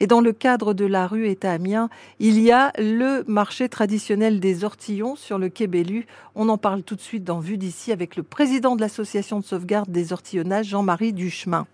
Et 0.00 0.06
dans 0.06 0.20
le 0.20 0.32
cadre 0.32 0.74
de 0.74 0.84
la 0.84 1.08
rue 1.08 1.28
à 1.42 1.50
Amiens, 1.50 1.88
il 2.20 2.40
y 2.40 2.52
a 2.52 2.72
le 2.78 3.24
marché 3.26 3.68
traditionnel 3.68 4.38
des 4.38 4.62
ortillons 4.62 5.16
sur 5.16 5.38
le 5.38 5.48
quai 5.48 5.66
Bellu. 5.66 6.06
On 6.36 6.48
en 6.48 6.56
parle 6.56 6.84
tout 6.84 6.94
de 6.94 7.00
suite 7.00 7.24
dans 7.24 7.40
Vue 7.40 7.58
d'ici 7.58 7.90
avec 7.90 8.14
le 8.14 8.22
président 8.22 8.76
de 8.76 8.80
l'association 8.80 9.40
de 9.40 9.44
sauvegarde 9.44 9.90
des 9.90 10.12
ortillonnages, 10.12 10.66
Jean-Marie 10.66 11.12
Duchemin. 11.12 11.66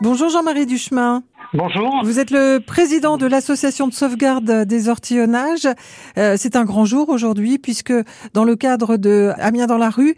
Bonjour 0.00 0.30
Jean-Marie 0.30 0.66
Duchemin. 0.66 1.24
Bonjour. 1.54 2.00
Vous 2.02 2.18
êtes 2.18 2.30
le 2.30 2.60
président 2.60 3.18
de 3.18 3.26
l'association 3.26 3.86
de 3.86 3.92
sauvegarde 3.92 4.64
des 4.64 4.88
ortillonnages. 4.88 5.68
Euh, 6.16 6.36
c'est 6.38 6.56
un 6.56 6.64
grand 6.64 6.86
jour 6.86 7.10
aujourd'hui 7.10 7.58
puisque 7.58 7.92
dans 8.32 8.44
le 8.44 8.56
cadre 8.56 8.96
de 8.96 9.32
Amiens 9.38 9.66
dans 9.66 9.76
la 9.76 9.90
rue, 9.90 10.14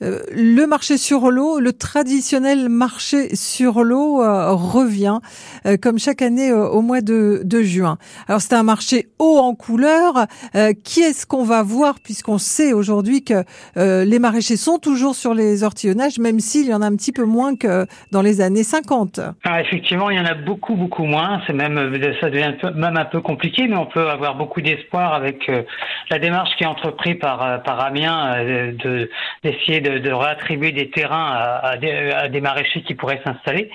euh, 0.00 0.20
le 0.32 0.64
marché 0.64 0.96
sur 0.96 1.30
l'eau, 1.30 1.60
le 1.60 1.74
traditionnel 1.74 2.70
marché 2.70 3.36
sur 3.36 3.84
l'eau 3.84 4.22
euh, 4.22 4.54
revient 4.54 5.18
comme 5.82 5.98
chaque 5.98 6.22
année 6.22 6.52
au 6.52 6.80
mois 6.80 7.02
de, 7.02 7.42
de 7.44 7.60
juin. 7.60 7.98
Alors 8.26 8.40
c'est 8.40 8.54
un 8.54 8.62
marché 8.62 9.08
haut 9.18 9.38
en 9.38 9.54
couleur. 9.54 10.26
qui 10.84 11.00
est-ce 11.00 11.26
qu'on 11.26 11.44
va 11.44 11.62
voir 11.62 12.00
puisqu'on 12.00 12.38
sait 12.38 12.72
aujourd'hui 12.72 13.24
que 13.24 13.44
les 13.76 14.18
maraîchers 14.18 14.56
sont 14.56 14.78
toujours 14.78 15.14
sur 15.14 15.34
les 15.34 15.64
ortillonnages 15.64 16.18
même 16.18 16.40
s'il 16.40 16.66
y 16.66 16.72
en 16.72 16.80
a 16.80 16.86
un 16.86 16.96
petit 16.96 17.12
peu 17.12 17.24
moins 17.24 17.56
que 17.56 17.86
dans 18.10 18.22
les 18.22 18.40
années 18.40 18.62
50 18.62 19.20
ah, 19.44 19.60
Effectivement, 19.60 20.08
il 20.10 20.16
y 20.16 20.20
en 20.20 20.24
a 20.24 20.34
beaucoup 20.34 20.77
beaucoup 20.78 21.04
moins. 21.04 21.42
C'est 21.46 21.52
même, 21.52 21.76
ça 22.20 22.30
devient 22.30 22.54
même 22.74 22.96
un 22.96 23.04
peu 23.04 23.20
compliqué, 23.20 23.66
mais 23.68 23.76
on 23.76 23.86
peut 23.86 24.08
avoir 24.08 24.34
beaucoup 24.36 24.62
d'espoir 24.62 25.12
avec 25.12 25.48
euh, 25.48 25.62
la 26.10 26.18
démarche 26.18 26.56
qui 26.56 26.64
est 26.64 26.66
entreprise 26.66 27.16
par, 27.20 27.44
euh, 27.44 27.58
par 27.58 27.80
Amiens 27.80 28.34
euh, 28.36 28.72
de, 28.72 29.10
d'essayer 29.42 29.80
de, 29.80 30.12
réattribuer 30.12 30.72
des 30.72 30.90
terrains 30.90 31.60
à, 31.62 31.76
des, 31.76 32.40
maraîchers 32.40 32.82
qui 32.82 32.94
pourraient 32.94 33.20
s'installer. 33.24 33.70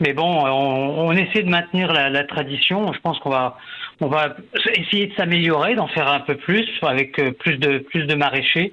Mais 0.00 0.12
bon, 0.12 0.44
on, 0.46 1.12
essaie 1.12 1.42
de 1.42 1.50
maintenir 1.50 1.92
la, 1.92 2.24
tradition. 2.24 2.92
Je 2.92 3.00
pense 3.00 3.18
qu'on 3.18 3.30
va, 3.30 3.56
on 4.00 4.06
va 4.06 4.36
essayer 4.76 5.08
de 5.08 5.14
s'améliorer, 5.14 5.74
d'en 5.74 5.88
faire 5.88 6.08
un 6.08 6.20
peu 6.20 6.36
plus 6.36 6.68
avec 6.82 7.20
plus 7.38 7.58
de, 7.58 7.78
plus 7.78 8.06
de 8.06 8.14
maraîchers. 8.14 8.72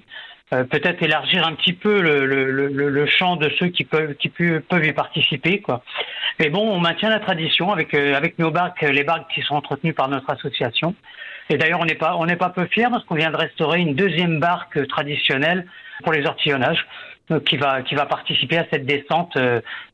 Peut-être 0.49 1.01
élargir 1.01 1.47
un 1.47 1.53
petit 1.53 1.71
peu 1.71 2.01
le, 2.01 2.25
le, 2.25 2.51
le, 2.51 2.89
le, 2.89 3.05
champ 3.05 3.37
de 3.37 3.49
ceux 3.57 3.67
qui 3.67 3.85
peuvent 3.85 4.15
qui 4.15 4.27
peuvent 4.27 4.85
y 4.85 4.91
participer 4.91 5.61
quoi. 5.61 5.81
Mais 6.41 6.49
bon, 6.49 6.67
on 6.71 6.79
maintient 6.79 7.11
la 7.11 7.19
tradition 7.19 7.71
avec 7.71 7.93
euh, 7.93 8.19
nos 8.39 8.49
barques, 8.49 8.81
les 8.81 9.03
barques 9.03 9.29
qui 9.31 9.43
sont 9.43 9.53
entretenues 9.53 9.93
par 9.93 10.07
notre 10.07 10.27
association. 10.31 10.95
Et 11.51 11.57
d'ailleurs, 11.57 11.79
on 11.79 11.85
n'est 11.85 11.93
pas 11.93 12.15
on 12.17 12.25
pas 12.25 12.49
peu 12.49 12.65
fiers 12.65 12.87
parce 12.89 13.03
qu'on 13.03 13.13
vient 13.13 13.29
de 13.29 13.35
restaurer 13.37 13.79
une 13.79 13.93
deuxième 13.93 14.39
barque 14.39 14.87
traditionnelle 14.87 15.67
pour 16.03 16.13
les 16.13 16.25
ortillonnages 16.25 16.79
euh, 16.79 17.10
qui 17.39 17.57
va 17.57 17.81
qui 17.81 17.95
va 17.95 18.05
participer 18.05 18.57
à 18.57 18.65
cette 18.71 18.85
descente 18.85 19.37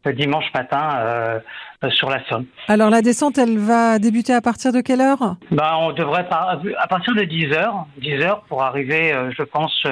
dimanche 0.06 0.46
matin 0.54 1.42
sur 1.90 2.10
la 2.10 2.24
Somme. 2.28 2.46
Alors 2.68 2.90
la 2.90 3.02
descente, 3.02 3.38
elle 3.38 3.58
va 3.58 4.00
débuter 4.00 4.34
à 4.34 4.42
partir 4.42 4.72
de 4.72 4.82
quelle 4.82 5.02
heure? 5.02 5.36
Bah, 5.52 5.76
on 5.80 5.92
devrait 5.92 6.28
à 6.30 6.88
partir 6.88 7.14
de 7.16 7.24
10 7.24 7.54
heures, 7.54 7.86
10 7.98 8.14
heures 8.24 8.42
pour 8.48 8.64
arriver, 8.64 9.14
je 9.38 9.44
pense, 9.44 9.86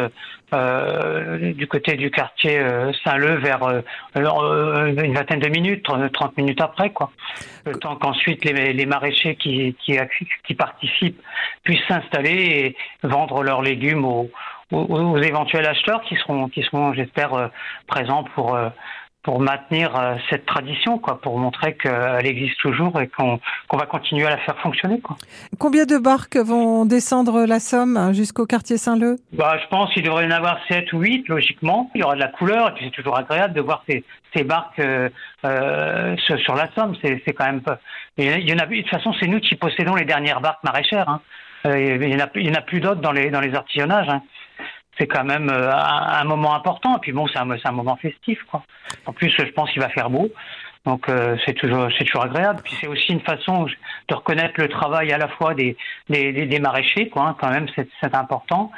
euh, 0.54 1.54
du 1.54 1.68
côté 1.68 1.96
du 1.96 2.12
quartier 2.12 2.60
euh, 2.60 2.92
Saint-Leu 3.04 3.38
vers 3.38 3.64
euh, 3.64 3.82
une 4.16 5.14
vingtaine 5.14 5.40
de 5.40 5.50
minutes, 5.50 5.88
30 6.14 6.38
minutes 6.38 6.62
après, 6.62 6.92
quoi. 6.92 7.12
Le 7.66 7.73
temps 7.73 7.96
qu'ensuite 7.96 8.46
les, 8.46 8.72
les, 8.72 8.86
maraîchers 8.86 9.36
qui, 9.36 9.76
qui, 9.84 9.98
qui 10.48 10.54
participent 10.54 11.20
puissent 11.64 11.88
s'installer 11.88 12.76
et 13.04 13.08
vendre 13.08 13.42
leurs 13.44 13.64
légumes 13.64 14.06
aux, 14.06 14.30
aux, 14.76 15.14
aux, 15.14 15.18
éventuels 15.18 15.66
acheteurs 15.66 16.02
qui 16.04 16.16
seront, 16.16 16.50
qui 16.50 16.64
seront, 16.64 16.94
j'espère, 16.94 17.52
présents 17.88 18.23
pour 18.36 18.58
pour 19.26 19.40
maintenir 19.40 19.95
euh, 19.95 20.16
cette 20.30 20.45
tradition, 20.45 21.00
quoi, 21.00 21.20
pour 21.20 21.40
montrer 21.40 21.76
qu'elle 21.76 22.28
existe 22.28 22.59
toujours 22.59 23.02
et 23.02 23.08
qu'on 23.08 23.40
va 23.73 23.88
continuer 23.88 24.28
à 24.28 24.30
la 24.30 24.38
faire 24.38 24.56
fonctionner. 24.59 25.02
Quoi. 25.02 25.17
Combien 25.58 25.86
de 25.86 25.98
barques 25.98 26.38
vont 26.38 26.86
descendre 26.86 27.45
la 27.48 27.59
Somme 27.59 28.14
jusqu'au 28.14 28.45
quartier 28.45 28.78
Saint-Leu? 28.78 29.16
Bah, 29.34 29.58
Je 29.62 29.67
pense 29.70 29.92
qu'il 29.94 30.04
devrait 30.04 30.26
y 30.26 30.28
en 30.28 30.32
avoir 30.32 30.59
7 30.67 30.94
ou 30.94 31.00
8, 31.00 31.28
logiquement. 31.28 31.89
Il 31.95 32.02
y 32.02 32.04
aura 32.04 32.14
de 32.14 32.20
la 32.20 32.28
couleur, 32.28 32.70
et 32.70 32.73
puis 32.76 32.86
c'est 32.86 32.92
toujours 32.92 33.17
agréable 33.17 33.55
de 33.55 33.61
voir 33.61 33.83
ces, 33.89 34.04
ces 34.36 34.44
barques 34.44 34.78
euh, 34.78 35.10
euh, 35.44 36.16
sur 36.17 36.54
la 36.54 36.70
Somme. 36.76 36.95
C'est 37.02 37.33
quand 37.33 37.45
même 37.45 37.61
pas... 37.61 37.80
Il 38.17 38.48
y 38.48 38.54
en 38.54 38.60
a, 38.60 38.67
de 38.67 38.76
toute 38.76 38.89
façon, 38.89 39.11
c'est 39.20 39.28
nous 39.28 39.39
qui 39.39 39.55
possédons 39.55 39.95
les 39.95 40.05
dernières 40.05 40.39
barques 40.39 40.64
maraîchères. 40.64 41.10
Hein. 41.10 41.22
il 41.66 41.98
n'y 41.98 42.16
en, 42.16 42.20
a, 42.20 42.60
a 42.60 42.61
plus 42.61 42.80
d'autres 42.80 43.02
dans 43.02 43.11
les, 43.11 43.32
dans 43.32 43.42
les 43.42 43.55
artillonnages. 43.55 44.08
Hein 44.08 44.22
c'est 44.98 45.08
quand 45.08 45.23
même 45.23 45.50
euh, 45.50 45.72
un, 45.72 46.23
moment 46.23 46.56
important. 46.56 46.98
Et 46.98 47.00
puis 47.00 47.11
bon, 47.11 47.28
c'est 47.28 47.39
un, 47.39 47.50
un, 47.50 47.72
moment 47.72 47.95
festif, 47.98 48.39
quoi. 48.50 48.64
En 49.06 49.14
plus, 49.14 49.30
je 49.30 49.44
pense 49.52 49.72
qu'il 49.72 49.82
va 49.82 49.89
faire 49.89 50.10
beau. 50.10 50.30
Donc 50.86 51.10
euh, 51.10 51.36
c'est 51.44 51.54
toujours 51.54 51.88
c'est 51.98 52.06
toujours 52.06 52.26
agréable. 52.26 52.61
Puis 52.64 52.76
c'est 52.80 52.88
aussi 52.88 53.11
une 53.11 53.22
façon 53.22 53.66
de 53.66 54.14
reconnaître 54.14 54.54
le 54.58 54.70
travail 54.70 55.11
à 55.11 55.17
la 55.17 55.28
fois 55.28 55.55
des 55.55 55.76
des, 56.10 56.32
des, 56.45 56.60
maraîchers, 56.60 57.10
quoi. 57.10 57.23
Hein, 57.23 57.36
quand 57.39 57.50
même, 57.50 57.66
c'est 57.76 58.16
important. 58.16 58.72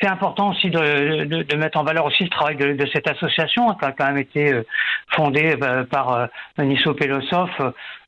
C'est 0.00 0.06
important 0.06 0.50
aussi 0.50 0.70
de, 0.70 1.24
de, 1.24 1.42
de, 1.42 1.56
mettre 1.56 1.78
en 1.78 1.82
valeur 1.82 2.04
aussi 2.04 2.22
le 2.22 2.30
travail 2.30 2.54
de, 2.54 2.74
de 2.74 2.86
cette 2.92 3.08
association 3.08 3.70
hein, 3.70 3.76
qui 3.78 3.84
a 3.84 3.92
quand 3.92 4.06
même 4.06 4.18
été 4.18 4.52
euh, 4.52 4.62
fondée 5.08 5.56
par 5.90 6.28
Nisso 6.58 6.94
Pelosov 6.94 7.50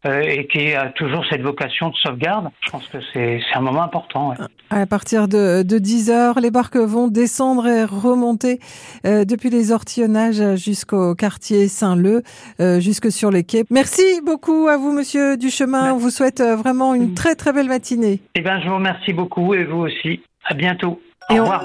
euh, 0.06 0.20
et 0.20 0.46
qui 0.46 0.72
a 0.72 0.88
toujours 0.90 1.24
cette 1.28 1.42
vocation 1.42 1.90
de 1.90 1.94
sauvegarde. 1.96 2.48
Je 2.60 2.70
pense 2.70 2.86
que 2.88 2.98
c'est 3.12 3.40
un 3.54 3.60
moment 3.60 3.82
important. 3.82 4.30
Ouais. 4.30 4.36
À 4.70 4.86
partir 4.86 5.26
de, 5.26 5.62
de 5.62 5.78
10 5.78 6.10
heures, 6.10 6.40
les 6.40 6.50
barques 6.50 6.76
vont 6.76 7.08
descendre 7.08 7.66
et 7.66 7.84
remonter 7.84 8.60
euh, 9.04 9.24
depuis 9.24 9.50
les 9.50 9.72
ortillonnages 9.72 10.56
jusqu'au 10.56 11.14
quartier 11.14 11.66
Saint-Leu, 11.68 12.22
euh, 12.60 12.80
jusque 12.80 13.10
sur 13.10 13.30
les 13.30 13.42
quais. 13.42 13.64
Merci 13.70 14.20
beaucoup 14.24 14.68
à 14.68 14.76
vous, 14.76 14.92
Monsieur 14.92 15.36
Duchemin. 15.36 15.92
On 15.92 15.96
vous 15.96 16.10
souhaite 16.10 16.40
euh, 16.40 16.56
vraiment 16.56 16.94
une 16.94 17.14
très 17.14 17.34
très 17.34 17.52
belle 17.52 17.68
matinée. 17.68 18.20
Eh 18.36 18.40
bien, 18.40 18.60
je 18.60 18.68
vous 18.68 18.76
remercie 18.76 19.12
beaucoup 19.12 19.54
et 19.54 19.64
vous 19.64 19.80
aussi. 19.80 20.20
À 20.44 20.54
bientôt. 20.54 21.00
Au 21.30 21.34
revoir. 21.34 21.64